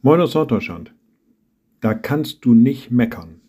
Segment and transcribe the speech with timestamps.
[0.00, 0.94] Moin aus Norddeutschland.
[1.80, 3.40] Da kannst du nicht meckern.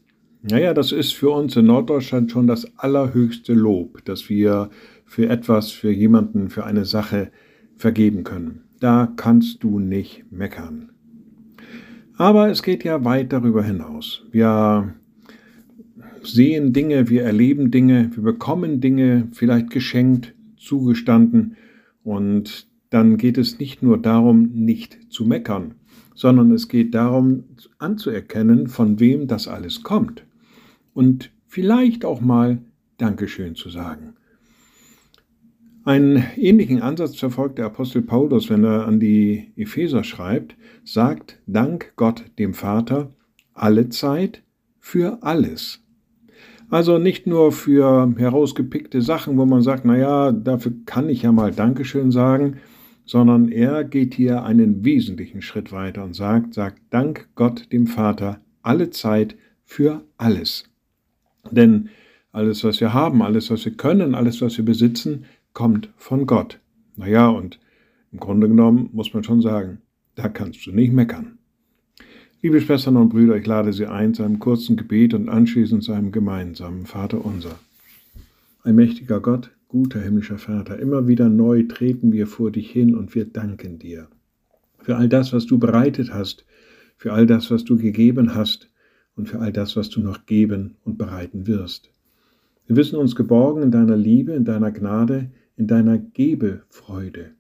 [0.42, 4.72] Naja, das ist für uns in Norddeutschland schon das allerhöchste Lob, dass wir
[5.06, 7.32] für etwas, für jemanden, für eine Sache
[7.76, 8.64] vergeben können.
[8.80, 10.92] Da kannst du nicht meckern.
[12.18, 14.26] Aber es geht ja weit darüber hinaus.
[14.32, 14.96] Wir
[16.24, 21.58] sehen Dinge, wir erleben Dinge, wir bekommen Dinge vielleicht geschenkt, zugestanden
[22.04, 25.76] und dann geht es nicht nur darum, nicht zu meckern,
[26.16, 27.44] sondern es geht darum
[27.78, 30.26] anzuerkennen, von wem das alles kommt
[30.94, 32.60] und vielleicht auch mal
[32.98, 34.16] Dankeschön zu sagen.
[35.86, 41.94] Einen ähnlichen Ansatz verfolgt der Apostel Paulus, wenn er an die Epheser schreibt, sagt Dank
[41.96, 43.12] Gott dem Vater
[43.54, 44.44] alle Zeit
[44.80, 45.82] für alles.
[46.70, 51.52] Also nicht nur für herausgepickte Sachen, wo man sagt, naja, dafür kann ich ja mal
[51.52, 52.58] Dankeschön sagen,
[53.10, 58.40] sondern er geht hier einen wesentlichen Schritt weiter und sagt, sagt Dank Gott dem Vater
[58.62, 60.70] alle Zeit für alles.
[61.50, 61.90] Denn
[62.32, 66.60] alles, was wir haben, alles, was wir können, alles, was wir besitzen, kommt von Gott.
[66.98, 67.60] Naja, und
[68.12, 69.80] im Grunde genommen muss man schon sagen,
[70.14, 71.40] da kannst du nicht meckern.
[72.44, 75.94] Liebe Schwestern und Brüder, ich lade Sie ein zu einem kurzen Gebet und anschließend zu
[75.94, 77.58] einem gemeinsamen Vater unser.
[78.62, 83.16] Ein mächtiger Gott, Guter himmlischer Vater, immer wieder neu treten wir vor dich hin und
[83.16, 84.10] wir danken dir
[84.82, 86.46] für all das, was du bereitet hast,
[86.98, 88.72] für all das, was du gegeben hast
[89.16, 91.92] und für all das, was du noch geben und bereiten wirst.
[92.66, 97.32] Wir wissen uns geborgen in deiner Liebe, in deiner Gnade, in deiner Gebefreude.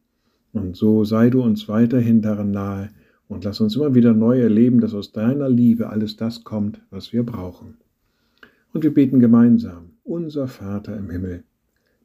[0.52, 2.89] Und so sei du uns weiterhin daran nahe
[3.27, 7.13] und lass uns immer wieder neu erleben, dass aus deiner Liebe alles das kommt, was
[7.13, 7.77] wir brauchen.
[8.73, 11.44] Und wir beten gemeinsam, unser Vater im Himmel,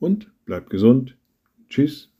[0.00, 1.16] und bleibt gesund.
[1.68, 2.10] Tschüss.